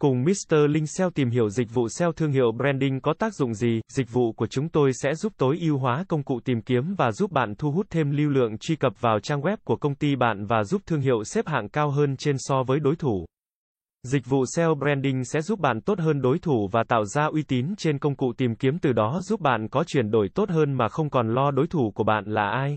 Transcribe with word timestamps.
Cùng 0.00 0.24
Mr. 0.24 0.54
Linh 0.68 0.86
SEO 0.86 1.10
tìm 1.10 1.30
hiểu 1.30 1.48
dịch 1.48 1.74
vụ 1.74 1.88
SEO 1.88 2.12
thương 2.12 2.32
hiệu 2.32 2.52
branding 2.52 3.00
có 3.00 3.14
tác 3.18 3.34
dụng 3.34 3.54
gì, 3.54 3.80
dịch 3.92 4.12
vụ 4.12 4.32
của 4.32 4.46
chúng 4.46 4.68
tôi 4.68 4.90
sẽ 5.02 5.14
giúp 5.14 5.32
tối 5.36 5.58
ưu 5.60 5.78
hóa 5.78 6.04
công 6.08 6.22
cụ 6.22 6.40
tìm 6.44 6.62
kiếm 6.62 6.94
và 6.98 7.12
giúp 7.12 7.32
bạn 7.32 7.54
thu 7.58 7.70
hút 7.70 7.86
thêm 7.90 8.10
lưu 8.10 8.30
lượng 8.30 8.58
truy 8.58 8.76
cập 8.76 9.00
vào 9.00 9.20
trang 9.20 9.40
web 9.40 9.56
của 9.64 9.76
công 9.76 9.94
ty 9.94 10.16
bạn 10.16 10.46
và 10.46 10.64
giúp 10.64 10.82
thương 10.86 11.00
hiệu 11.00 11.24
xếp 11.24 11.46
hạng 11.46 11.68
cao 11.68 11.90
hơn 11.90 12.16
trên 12.16 12.36
so 12.38 12.62
với 12.62 12.80
đối 12.80 12.96
thủ. 12.96 13.26
Dịch 14.02 14.26
vụ 14.26 14.44
SEO 14.56 14.74
branding 14.74 15.24
sẽ 15.24 15.40
giúp 15.40 15.60
bạn 15.60 15.80
tốt 15.80 15.98
hơn 15.98 16.22
đối 16.22 16.38
thủ 16.38 16.68
và 16.72 16.84
tạo 16.88 17.04
ra 17.04 17.24
uy 17.24 17.42
tín 17.42 17.66
trên 17.78 17.98
công 17.98 18.16
cụ 18.16 18.32
tìm 18.38 18.54
kiếm 18.54 18.78
từ 18.78 18.92
đó 18.92 19.20
giúp 19.22 19.40
bạn 19.40 19.68
có 19.68 19.84
chuyển 19.86 20.10
đổi 20.10 20.28
tốt 20.34 20.50
hơn 20.50 20.72
mà 20.72 20.88
không 20.88 21.10
còn 21.10 21.34
lo 21.34 21.50
đối 21.50 21.66
thủ 21.66 21.92
của 21.94 22.04
bạn 22.04 22.24
là 22.26 22.48
ai. 22.48 22.76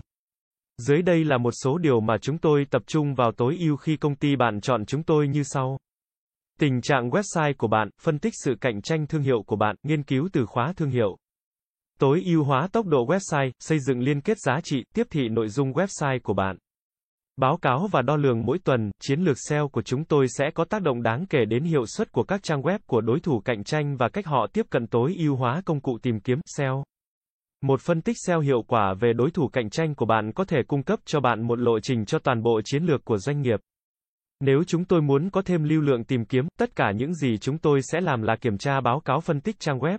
Dưới 0.78 1.02
đây 1.02 1.24
là 1.24 1.38
một 1.38 1.52
số 1.64 1.78
điều 1.78 2.00
mà 2.00 2.18
chúng 2.18 2.38
tôi 2.38 2.64
tập 2.70 2.82
trung 2.86 3.14
vào 3.14 3.32
tối 3.32 3.56
ưu 3.60 3.76
khi 3.76 3.96
công 3.96 4.14
ty 4.14 4.36
bạn 4.36 4.60
chọn 4.60 4.86
chúng 4.86 5.02
tôi 5.02 5.28
như 5.28 5.42
sau. 5.42 5.78
Tình 6.60 6.80
trạng 6.80 7.10
website 7.10 7.54
của 7.58 7.68
bạn, 7.68 7.90
phân 8.02 8.18
tích 8.18 8.32
sự 8.44 8.54
cạnh 8.60 8.82
tranh 8.82 9.06
thương 9.06 9.22
hiệu 9.22 9.42
của 9.46 9.56
bạn, 9.56 9.76
nghiên 9.82 10.02
cứu 10.02 10.28
từ 10.32 10.46
khóa 10.46 10.72
thương 10.76 10.90
hiệu. 10.90 11.16
Tối 11.98 12.22
ưu 12.26 12.44
hóa 12.44 12.68
tốc 12.72 12.86
độ 12.86 13.06
website, 13.06 13.50
xây 13.58 13.78
dựng 13.78 14.00
liên 14.00 14.20
kết 14.20 14.38
giá 14.38 14.60
trị, 14.64 14.84
tiếp 14.94 15.06
thị 15.10 15.28
nội 15.28 15.48
dung 15.48 15.72
website 15.72 16.18
của 16.22 16.34
bạn. 16.34 16.56
Báo 17.36 17.58
cáo 17.62 17.88
và 17.92 18.02
đo 18.02 18.16
lường 18.16 18.42
mỗi 18.46 18.58
tuần, 18.58 18.90
chiến 19.00 19.20
lược 19.20 19.36
SEO 19.48 19.68
của 19.68 19.82
chúng 19.82 20.04
tôi 20.04 20.26
sẽ 20.28 20.50
có 20.54 20.64
tác 20.64 20.82
động 20.82 21.02
đáng 21.02 21.26
kể 21.26 21.44
đến 21.44 21.64
hiệu 21.64 21.86
suất 21.86 22.12
của 22.12 22.24
các 22.24 22.42
trang 22.42 22.62
web 22.62 22.78
của 22.86 23.00
đối 23.00 23.20
thủ 23.20 23.40
cạnh 23.44 23.64
tranh 23.64 23.96
và 23.96 24.08
cách 24.08 24.26
họ 24.26 24.46
tiếp 24.52 24.66
cận 24.70 24.86
tối 24.86 25.14
ưu 25.18 25.36
hóa 25.36 25.62
công 25.64 25.80
cụ 25.80 25.98
tìm 26.02 26.20
kiếm 26.20 26.40
SEO. 26.46 26.84
Một 27.62 27.80
phân 27.80 28.02
tích 28.02 28.16
SEO 28.26 28.40
hiệu 28.40 28.62
quả 28.62 28.94
về 29.00 29.12
đối 29.12 29.30
thủ 29.30 29.48
cạnh 29.48 29.70
tranh 29.70 29.94
của 29.94 30.06
bạn 30.06 30.32
có 30.32 30.44
thể 30.44 30.58
cung 30.68 30.82
cấp 30.82 31.00
cho 31.04 31.20
bạn 31.20 31.46
một 31.46 31.58
lộ 31.58 31.80
trình 31.80 32.04
cho 32.04 32.18
toàn 32.18 32.42
bộ 32.42 32.60
chiến 32.64 32.84
lược 32.84 33.04
của 33.04 33.18
doanh 33.18 33.40
nghiệp. 33.40 33.60
Nếu 34.40 34.64
chúng 34.64 34.84
tôi 34.84 35.02
muốn 35.02 35.30
có 35.30 35.42
thêm 35.42 35.64
lưu 35.64 35.80
lượng 35.80 36.04
tìm 36.04 36.24
kiếm, 36.24 36.48
tất 36.58 36.76
cả 36.76 36.92
những 36.92 37.14
gì 37.14 37.38
chúng 37.38 37.58
tôi 37.58 37.80
sẽ 37.82 38.00
làm 38.00 38.22
là 38.22 38.36
kiểm 38.36 38.58
tra 38.58 38.80
báo 38.80 39.00
cáo 39.00 39.20
phân 39.20 39.40
tích 39.40 39.60
trang 39.60 39.78
web. 39.78 39.98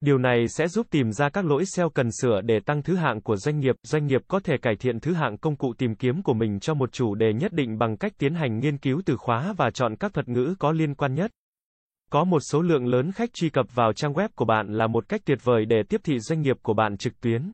Điều 0.00 0.18
này 0.18 0.48
sẽ 0.48 0.68
giúp 0.68 0.86
tìm 0.90 1.12
ra 1.12 1.28
các 1.28 1.44
lỗi 1.44 1.64
SEO 1.66 1.90
cần 1.90 2.08
sửa 2.20 2.40
để 2.40 2.60
tăng 2.60 2.82
thứ 2.82 2.96
hạng 2.96 3.20
của 3.20 3.36
doanh 3.36 3.58
nghiệp. 3.58 3.76
Doanh 3.82 4.06
nghiệp 4.06 4.20
có 4.28 4.40
thể 4.40 4.56
cải 4.62 4.76
thiện 4.76 5.00
thứ 5.00 5.12
hạng 5.12 5.38
công 5.38 5.56
cụ 5.56 5.74
tìm 5.78 5.94
kiếm 5.94 6.22
của 6.22 6.34
mình 6.34 6.60
cho 6.60 6.74
một 6.74 6.92
chủ 6.92 7.14
đề 7.14 7.32
nhất 7.32 7.52
định 7.52 7.78
bằng 7.78 7.96
cách 7.96 8.12
tiến 8.18 8.34
hành 8.34 8.58
nghiên 8.58 8.78
cứu 8.78 9.02
từ 9.06 9.16
khóa 9.16 9.54
và 9.56 9.70
chọn 9.70 9.96
các 9.96 10.12
thuật 10.12 10.28
ngữ 10.28 10.54
có 10.58 10.72
liên 10.72 10.94
quan 10.94 11.14
nhất. 11.14 11.30
Có 12.10 12.24
một 12.24 12.40
số 12.40 12.62
lượng 12.62 12.86
lớn 12.86 13.12
khách 13.12 13.32
truy 13.32 13.48
cập 13.50 13.74
vào 13.74 13.92
trang 13.92 14.12
web 14.12 14.28
của 14.34 14.44
bạn 14.44 14.66
là 14.74 14.86
một 14.86 15.08
cách 15.08 15.20
tuyệt 15.24 15.38
vời 15.44 15.64
để 15.64 15.82
tiếp 15.88 16.00
thị 16.04 16.18
doanh 16.18 16.40
nghiệp 16.40 16.56
của 16.62 16.74
bạn 16.74 16.96
trực 16.96 17.20
tuyến. 17.20 17.52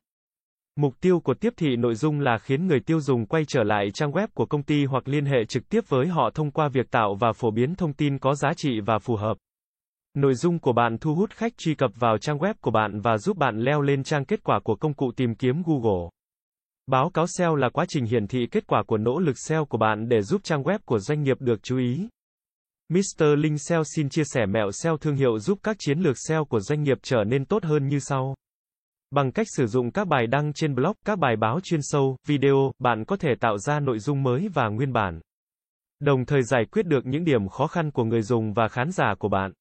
Mục 0.81 0.93
tiêu 1.01 1.19
của 1.19 1.33
tiếp 1.33 1.53
thị 1.57 1.75
nội 1.75 1.95
dung 1.95 2.19
là 2.19 2.37
khiến 2.37 2.67
người 2.67 2.79
tiêu 2.79 2.99
dùng 2.99 3.25
quay 3.25 3.43
trở 3.47 3.63
lại 3.63 3.91
trang 3.93 4.11
web 4.11 4.27
của 4.33 4.45
công 4.45 4.63
ty 4.63 4.85
hoặc 4.85 5.07
liên 5.07 5.25
hệ 5.25 5.45
trực 5.49 5.69
tiếp 5.69 5.81
với 5.87 6.07
họ 6.07 6.29
thông 6.33 6.51
qua 6.51 6.67
việc 6.67 6.91
tạo 6.91 7.15
và 7.19 7.33
phổ 7.33 7.51
biến 7.51 7.75
thông 7.75 7.93
tin 7.93 8.19
có 8.19 8.35
giá 8.35 8.53
trị 8.57 8.79
và 8.85 8.99
phù 8.99 9.15
hợp. 9.15 9.37
Nội 10.13 10.33
dung 10.33 10.59
của 10.59 10.73
bạn 10.73 10.97
thu 10.97 11.15
hút 11.15 11.31
khách 11.31 11.57
truy 11.57 11.75
cập 11.75 11.91
vào 11.95 12.17
trang 12.17 12.37
web 12.37 12.53
của 12.61 12.71
bạn 12.71 12.99
và 13.01 13.17
giúp 13.17 13.37
bạn 13.37 13.59
leo 13.59 13.81
lên 13.81 14.03
trang 14.03 14.25
kết 14.25 14.43
quả 14.43 14.59
của 14.59 14.75
công 14.75 14.93
cụ 14.93 15.11
tìm 15.15 15.35
kiếm 15.35 15.63
Google. 15.65 16.09
Báo 16.87 17.09
cáo 17.09 17.25
SEO 17.27 17.55
là 17.55 17.69
quá 17.69 17.85
trình 17.89 18.05
hiển 18.05 18.27
thị 18.27 18.47
kết 18.51 18.67
quả 18.67 18.83
của 18.83 18.97
nỗ 18.97 19.19
lực 19.19 19.35
SEO 19.47 19.65
của 19.65 19.77
bạn 19.77 20.09
để 20.09 20.21
giúp 20.21 20.41
trang 20.43 20.63
web 20.63 20.79
của 20.85 20.99
doanh 20.99 21.23
nghiệp 21.23 21.37
được 21.39 21.63
chú 21.63 21.77
ý. 21.77 22.07
Mr. 22.89 23.23
Linh 23.37 23.57
SEO 23.57 23.83
xin 23.95 24.09
chia 24.09 24.23
sẻ 24.25 24.45
mẹo 24.45 24.71
SEO 24.71 24.97
thương 24.97 25.15
hiệu 25.15 25.39
giúp 25.39 25.59
các 25.63 25.75
chiến 25.79 25.99
lược 25.99 26.15
SEO 26.27 26.45
của 26.45 26.59
doanh 26.59 26.83
nghiệp 26.83 26.97
trở 27.01 27.23
nên 27.23 27.45
tốt 27.45 27.63
hơn 27.63 27.87
như 27.87 27.99
sau. 27.99 28.35
Bằng 29.11 29.31
cách 29.31 29.47
sử 29.49 29.65
dụng 29.67 29.91
các 29.91 30.07
bài 30.07 30.27
đăng 30.27 30.53
trên 30.53 30.75
blog, 30.75 30.93
các 31.05 31.19
bài 31.19 31.35
báo 31.35 31.59
chuyên 31.63 31.79
sâu, 31.83 32.17
video, 32.27 32.71
bạn 32.79 33.05
có 33.05 33.15
thể 33.15 33.29
tạo 33.39 33.57
ra 33.57 33.79
nội 33.79 33.99
dung 33.99 34.23
mới 34.23 34.47
và 34.53 34.67
nguyên 34.67 34.93
bản. 34.93 35.21
Đồng 35.99 36.25
thời 36.25 36.43
giải 36.43 36.65
quyết 36.71 36.85
được 36.85 37.05
những 37.05 37.23
điểm 37.23 37.47
khó 37.47 37.67
khăn 37.67 37.91
của 37.91 38.03
người 38.03 38.21
dùng 38.21 38.53
và 38.53 38.67
khán 38.67 38.91
giả 38.91 39.15
của 39.19 39.29
bạn. 39.29 39.51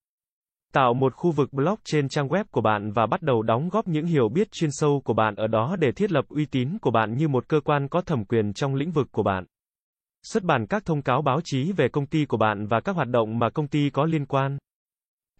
Tạo 0.73 0.95
một 0.95 1.15
khu 1.15 1.31
vực 1.31 1.53
blog 1.53 1.75
trên 1.85 2.09
trang 2.09 2.29
web 2.29 2.45
của 2.51 2.61
bạn 2.61 2.93
và 2.93 3.07
bắt 3.07 3.23
đầu 3.23 3.43
đóng 3.43 3.69
góp 3.69 3.89
những 3.89 4.07
hiểu 4.07 4.29
biết 4.29 4.53
chuyên 4.53 4.71
sâu 4.73 5.03
của 5.05 5.15
bạn 5.15 5.35
ở 5.35 5.47
đó 5.47 5.77
để 5.81 5.93
thiết 5.93 6.13
lập 6.13 6.25
uy 6.29 6.47
tín 6.47 6.79
của 6.79 6.91
bạn 6.91 7.17
như 7.17 7.29
một 7.29 7.49
cơ 7.49 7.61
quan 7.61 7.89
có 7.89 8.01
thẩm 8.01 8.25
quyền 8.25 8.53
trong 8.53 8.75
lĩnh 8.75 8.91
vực 8.91 9.09
của 9.13 9.23
bạn. 9.23 9.45
Xuất 10.23 10.43
bản 10.43 10.67
các 10.67 10.85
thông 10.85 11.03
cáo 11.03 11.23
báo 11.23 11.41
chí 11.45 11.73
về 11.73 11.89
công 11.89 12.07
ty 12.07 12.25
của 12.25 12.37
bạn 12.37 12.67
và 12.67 12.81
các 12.81 12.97
hoạt 12.97 13.09
động 13.09 13.39
mà 13.39 13.51
công 13.51 13.69
ty 13.69 13.91
có 13.91 14.05
liên 14.05 14.27
quan. 14.27 14.59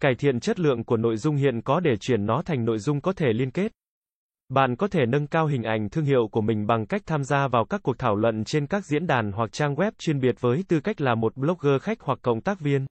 Cải 0.01 0.15
thiện 0.15 0.39
chất 0.39 0.59
lượng 0.59 0.83
của 0.83 0.97
nội 0.97 1.17
dung 1.17 1.35
hiện 1.35 1.61
có 1.61 1.79
để 1.79 1.97
chuyển 1.99 2.25
nó 2.25 2.41
thành 2.41 2.65
nội 2.65 2.79
dung 2.79 3.01
có 3.01 3.13
thể 3.13 3.33
liên 3.33 3.51
kết. 3.51 3.71
Bạn 4.53 4.75
có 4.75 4.87
thể 4.87 5.05
nâng 5.05 5.27
cao 5.27 5.47
hình 5.47 5.63
ảnh 5.63 5.89
thương 5.89 6.05
hiệu 6.05 6.27
của 6.31 6.41
mình 6.41 6.67
bằng 6.67 6.85
cách 6.85 7.01
tham 7.05 7.23
gia 7.23 7.47
vào 7.47 7.65
các 7.65 7.81
cuộc 7.83 7.99
thảo 7.99 8.15
luận 8.15 8.43
trên 8.43 8.67
các 8.67 8.85
diễn 8.85 9.07
đàn 9.07 9.31
hoặc 9.31 9.51
trang 9.51 9.75
web 9.75 9.91
chuyên 9.97 10.19
biệt 10.19 10.35
với 10.39 10.63
tư 10.67 10.79
cách 10.79 11.01
là 11.01 11.15
một 11.15 11.37
blogger 11.37 11.81
khách 11.81 12.01
hoặc 12.01 12.19
cộng 12.21 12.41
tác 12.41 12.59
viên. 12.59 12.85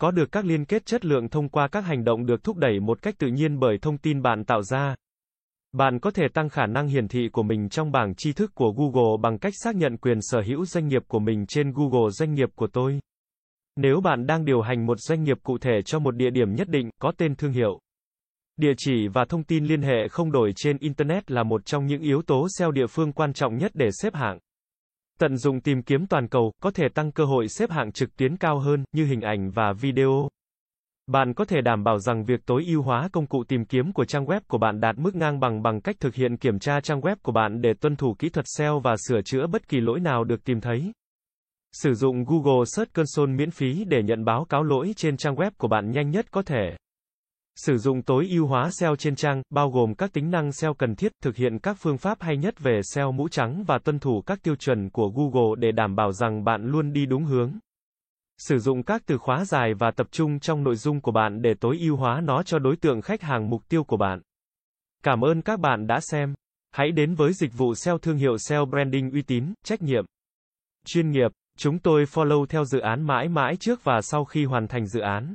Có 0.00 0.10
được 0.10 0.32
các 0.32 0.44
liên 0.44 0.64
kết 0.64 0.86
chất 0.86 1.04
lượng 1.04 1.28
thông 1.28 1.48
qua 1.48 1.68
các 1.68 1.80
hành 1.84 2.04
động 2.04 2.26
được 2.26 2.44
thúc 2.44 2.56
đẩy 2.56 2.80
một 2.80 3.02
cách 3.02 3.14
tự 3.18 3.26
nhiên 3.26 3.58
bởi 3.58 3.78
thông 3.82 3.98
tin 3.98 4.22
bạn 4.22 4.44
tạo 4.44 4.62
ra. 4.62 4.94
Bạn 5.72 6.00
có 6.00 6.10
thể 6.10 6.24
tăng 6.34 6.48
khả 6.48 6.66
năng 6.66 6.88
hiển 6.88 7.08
thị 7.08 7.28
của 7.32 7.42
mình 7.42 7.68
trong 7.68 7.92
bảng 7.92 8.14
tri 8.14 8.32
thức 8.32 8.50
của 8.54 8.72
Google 8.76 9.16
bằng 9.22 9.38
cách 9.38 9.52
xác 9.56 9.76
nhận 9.76 9.96
quyền 9.96 10.18
sở 10.20 10.42
hữu 10.46 10.64
doanh 10.64 10.88
nghiệp 10.88 11.02
của 11.08 11.18
mình 11.18 11.46
trên 11.48 11.72
Google 11.72 12.10
Doanh 12.10 12.34
nghiệp 12.34 12.48
của 12.54 12.68
tôi. 12.72 13.00
Nếu 13.76 14.00
bạn 14.00 14.26
đang 14.26 14.44
điều 14.44 14.60
hành 14.60 14.86
một 14.86 15.00
doanh 15.00 15.22
nghiệp 15.22 15.38
cụ 15.42 15.58
thể 15.58 15.82
cho 15.84 15.98
một 15.98 16.16
địa 16.16 16.30
điểm 16.30 16.54
nhất 16.54 16.68
định, 16.68 16.90
có 17.00 17.12
tên 17.18 17.34
thương 17.36 17.52
hiệu, 17.52 17.78
Địa 18.56 18.72
chỉ 18.76 19.08
và 19.08 19.24
thông 19.28 19.44
tin 19.44 19.64
liên 19.64 19.82
hệ 19.82 20.08
không 20.08 20.32
đổi 20.32 20.52
trên 20.56 20.78
Internet 20.78 21.30
là 21.30 21.42
một 21.42 21.66
trong 21.66 21.86
những 21.86 22.02
yếu 22.02 22.22
tố 22.22 22.46
SEO 22.58 22.70
địa 22.70 22.86
phương 22.86 23.12
quan 23.12 23.32
trọng 23.32 23.56
nhất 23.56 23.72
để 23.74 23.88
xếp 24.02 24.14
hạng. 24.14 24.38
Tận 25.18 25.36
dụng 25.36 25.60
tìm 25.60 25.82
kiếm 25.82 26.06
toàn 26.06 26.28
cầu, 26.28 26.52
có 26.62 26.70
thể 26.70 26.84
tăng 26.94 27.12
cơ 27.12 27.24
hội 27.24 27.48
xếp 27.48 27.70
hạng 27.70 27.92
trực 27.92 28.16
tuyến 28.16 28.36
cao 28.36 28.58
hơn, 28.58 28.84
như 28.92 29.04
hình 29.06 29.20
ảnh 29.20 29.50
và 29.50 29.72
video. 29.72 30.28
Bạn 31.06 31.34
có 31.34 31.44
thể 31.44 31.60
đảm 31.60 31.84
bảo 31.84 31.98
rằng 31.98 32.24
việc 32.24 32.46
tối 32.46 32.64
ưu 32.66 32.82
hóa 32.82 33.08
công 33.12 33.26
cụ 33.26 33.44
tìm 33.48 33.64
kiếm 33.64 33.92
của 33.92 34.04
trang 34.04 34.26
web 34.26 34.40
của 34.48 34.58
bạn 34.58 34.80
đạt 34.80 34.98
mức 34.98 35.14
ngang 35.14 35.40
bằng 35.40 35.62
bằng 35.62 35.80
cách 35.80 35.96
thực 36.00 36.14
hiện 36.14 36.36
kiểm 36.36 36.58
tra 36.58 36.80
trang 36.80 37.00
web 37.00 37.16
của 37.22 37.32
bạn 37.32 37.60
để 37.60 37.74
tuân 37.80 37.96
thủ 37.96 38.14
kỹ 38.18 38.28
thuật 38.28 38.46
SEO 38.48 38.80
và 38.80 38.96
sửa 39.08 39.20
chữa 39.24 39.46
bất 39.46 39.68
kỳ 39.68 39.80
lỗi 39.80 40.00
nào 40.00 40.24
được 40.24 40.44
tìm 40.44 40.60
thấy. 40.60 40.92
Sử 41.72 41.94
dụng 41.94 42.24
Google 42.24 42.64
Search 42.76 42.92
Console 42.92 43.32
miễn 43.32 43.50
phí 43.50 43.84
để 43.84 44.02
nhận 44.02 44.24
báo 44.24 44.44
cáo 44.44 44.62
lỗi 44.62 44.92
trên 44.96 45.16
trang 45.16 45.34
web 45.34 45.50
của 45.58 45.68
bạn 45.68 45.90
nhanh 45.90 46.10
nhất 46.10 46.26
có 46.30 46.42
thể. 46.42 46.76
Sử 47.56 47.78
dụng 47.78 48.02
tối 48.02 48.26
ưu 48.30 48.46
hóa 48.46 48.70
SEO 48.70 48.96
trên 48.96 49.16
trang, 49.16 49.42
bao 49.50 49.70
gồm 49.70 49.94
các 49.94 50.12
tính 50.12 50.30
năng 50.30 50.52
SEO 50.52 50.74
cần 50.74 50.94
thiết, 50.94 51.12
thực 51.22 51.36
hiện 51.36 51.58
các 51.58 51.76
phương 51.80 51.98
pháp 51.98 52.22
hay 52.22 52.36
nhất 52.36 52.60
về 52.60 52.80
SEO 52.82 53.12
mũ 53.12 53.28
trắng 53.28 53.64
và 53.66 53.78
tuân 53.78 53.98
thủ 53.98 54.22
các 54.26 54.42
tiêu 54.42 54.56
chuẩn 54.56 54.90
của 54.90 55.08
Google 55.08 55.54
để 55.58 55.72
đảm 55.72 55.96
bảo 55.96 56.12
rằng 56.12 56.44
bạn 56.44 56.66
luôn 56.66 56.92
đi 56.92 57.06
đúng 57.06 57.24
hướng. 57.24 57.52
Sử 58.38 58.58
dụng 58.58 58.82
các 58.82 59.02
từ 59.06 59.18
khóa 59.18 59.44
dài 59.44 59.74
và 59.74 59.90
tập 59.90 60.06
trung 60.10 60.40
trong 60.40 60.62
nội 60.62 60.76
dung 60.76 61.00
của 61.00 61.12
bạn 61.12 61.42
để 61.42 61.54
tối 61.60 61.78
ưu 61.80 61.96
hóa 61.96 62.20
nó 62.20 62.42
cho 62.42 62.58
đối 62.58 62.76
tượng 62.76 63.02
khách 63.02 63.22
hàng 63.22 63.50
mục 63.50 63.68
tiêu 63.68 63.84
của 63.84 63.96
bạn. 63.96 64.20
Cảm 65.02 65.20
ơn 65.24 65.42
các 65.42 65.60
bạn 65.60 65.86
đã 65.86 66.00
xem. 66.00 66.34
Hãy 66.70 66.90
đến 66.90 67.14
với 67.14 67.32
dịch 67.32 67.52
vụ 67.56 67.74
SEO 67.74 67.98
thương 67.98 68.16
hiệu 68.16 68.38
SEO 68.38 68.66
branding 68.66 69.10
uy 69.10 69.22
tín, 69.22 69.54
trách 69.64 69.82
nhiệm, 69.82 70.04
chuyên 70.86 71.10
nghiệp. 71.10 71.30
Chúng 71.58 71.78
tôi 71.78 72.04
follow 72.04 72.46
theo 72.46 72.64
dự 72.64 72.78
án 72.78 73.06
mãi 73.06 73.28
mãi 73.28 73.56
trước 73.60 73.84
và 73.84 74.00
sau 74.02 74.24
khi 74.24 74.44
hoàn 74.44 74.68
thành 74.68 74.86
dự 74.86 75.00
án. 75.00 75.34